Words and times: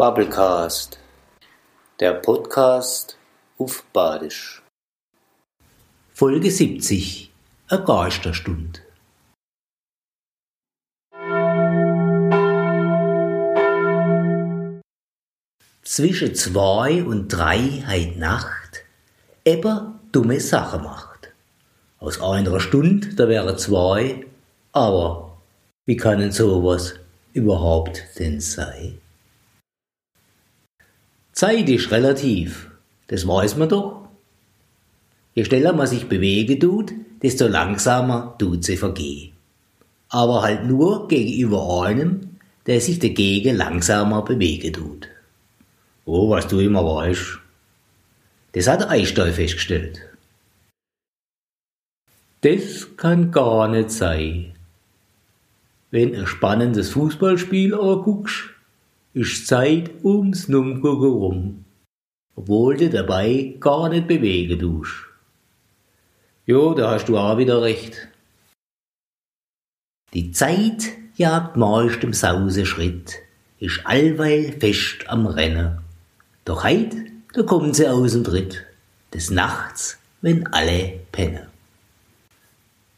Bubblecast, 0.00 0.98
der 2.00 2.14
Podcast 2.14 3.18
auf 3.58 3.84
Badisch. 3.92 4.62
Folge 6.14 6.50
70, 6.50 7.30
eine 7.68 7.84
Geisterstund. 7.84 8.80
Zwischen 15.82 16.34
zwei 16.34 17.04
und 17.04 17.28
drei 17.28 17.58
heit 17.86 18.16
Nacht 18.16 18.86
ebber 19.44 20.00
dumme 20.12 20.40
Sache 20.40 20.78
macht. 20.78 21.34
Aus 21.98 22.22
einer 22.22 22.58
Stunde, 22.58 23.14
da 23.16 23.28
wäre 23.28 23.54
zwei, 23.56 24.24
aber 24.72 25.36
wie 25.84 25.98
kann 25.98 26.20
denn 26.20 26.32
sowas 26.32 26.94
überhaupt 27.34 28.02
denn 28.18 28.40
sein? 28.40 28.98
Zeit 31.40 31.70
ist 31.70 31.90
relativ, 31.90 32.70
das 33.06 33.26
weiß 33.26 33.56
man 33.56 33.70
doch. 33.70 34.06
Je 35.34 35.42
schneller 35.46 35.72
man 35.72 35.86
sich 35.86 36.06
bewegen 36.06 36.60
tut, 36.60 36.92
desto 37.22 37.46
langsamer 37.46 38.36
tut 38.38 38.62
sie 38.62 38.76
vergehen. 38.76 39.32
Aber 40.10 40.42
halt 40.42 40.66
nur 40.66 41.08
gegenüber 41.08 41.82
einem, 41.86 42.36
der 42.66 42.82
sich 42.82 42.98
dagegen 42.98 43.56
langsamer 43.56 44.20
bewegen 44.22 44.74
tut. 44.74 45.08
Oh, 46.04 46.28
was 46.28 46.46
du 46.46 46.58
immer 46.58 46.84
weißt. 46.84 47.38
Das 48.52 48.66
hat 48.66 48.86
Einstein 48.90 49.32
festgestellt. 49.32 49.98
Das 52.42 52.98
kann 52.98 53.32
gar 53.32 53.66
nicht 53.66 53.92
sein. 53.92 54.52
Wenn 55.90 56.14
ein 56.14 56.26
spannendes 56.26 56.90
Fußballspiel 56.90 57.72
anguckst, 57.72 58.50
ist 59.12 59.46
Zeit 59.46 59.90
ums 60.04 60.48
Numgucken 60.48 61.10
rum, 61.10 61.64
obwohl 62.36 62.76
du 62.76 62.88
dabei 62.88 63.56
gar 63.58 63.88
nicht 63.88 64.06
bewegen 64.06 64.58
tust. 64.58 64.94
Jo, 66.46 66.74
da 66.74 66.92
hast 66.92 67.08
du 67.08 67.18
auch 67.18 67.36
wieder 67.38 67.60
recht. 67.60 68.08
Die 70.14 70.30
Zeit 70.30 70.88
jagt 71.16 71.56
meist 71.56 72.02
im 72.04 72.12
Sause 72.12 72.66
Schritt, 72.66 73.16
ist 73.58 73.80
allweil 73.84 74.52
fest 74.58 75.08
am 75.08 75.26
Rennen. 75.26 75.78
Doch 76.44 76.64
heit, 76.64 76.94
da 77.34 77.42
kommen 77.42 77.74
sie 77.74 77.88
aus 77.88 78.12
dem 78.12 78.24
Tritt, 78.24 78.64
des 79.12 79.30
Nachts, 79.30 79.98
wenn 80.20 80.46
alle 80.48 81.00
pennen. 81.12 81.46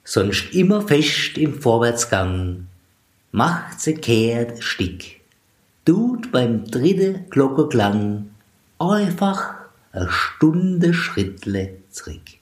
Sonst 0.05 0.55
immer 0.55 0.83
fest 0.83 1.39
im 1.39 1.61
Vorwärtsgang, 1.61 2.67
macht 3.31 3.81
sie 3.81 3.95
kehrt 3.95 4.63
Stick, 4.63 5.22
tut 5.85 6.31
beim 6.33 6.65
dritten 6.65 7.29
Glockeklang 7.31 8.31
einfach 8.79 9.55
eine 9.93 10.09
Stunde 10.11 10.95
Schrittle 10.95 11.79
zurück. 11.91 12.42